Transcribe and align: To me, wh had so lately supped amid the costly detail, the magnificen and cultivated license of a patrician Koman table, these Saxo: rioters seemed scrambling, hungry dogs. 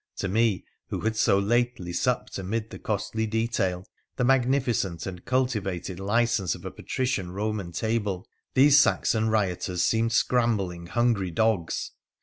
To 0.15 0.27
me, 0.27 0.65
wh 0.91 1.03
had 1.03 1.15
so 1.15 1.37
lately 1.37 1.93
supped 1.93 2.39
amid 2.39 2.71
the 2.71 2.79
costly 2.79 3.27
detail, 3.27 3.85
the 4.15 4.23
magnificen 4.23 4.97
and 5.05 5.23
cultivated 5.25 5.99
license 5.99 6.55
of 6.55 6.65
a 6.65 6.71
patrician 6.71 7.27
Koman 7.27 7.71
table, 7.71 8.25
these 8.55 8.79
Saxo: 8.79 9.21
rioters 9.21 9.83
seemed 9.83 10.11
scrambling, 10.11 10.87
hungry 10.87 11.29
dogs. 11.29 11.91